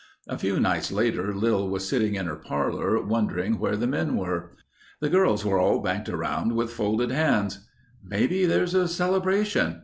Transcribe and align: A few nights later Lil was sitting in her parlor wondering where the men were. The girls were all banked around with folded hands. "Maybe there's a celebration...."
A 0.27 0.35
few 0.39 0.59
nights 0.59 0.91
later 0.91 1.31
Lil 1.31 1.69
was 1.69 1.87
sitting 1.87 2.15
in 2.15 2.25
her 2.25 2.35
parlor 2.35 2.99
wondering 3.03 3.59
where 3.59 3.77
the 3.77 3.85
men 3.85 4.15
were. 4.15 4.49
The 4.99 5.11
girls 5.11 5.45
were 5.45 5.59
all 5.59 5.79
banked 5.79 6.09
around 6.09 6.55
with 6.55 6.73
folded 6.73 7.11
hands. 7.11 7.67
"Maybe 8.03 8.47
there's 8.47 8.73
a 8.73 8.87
celebration...." 8.87 9.79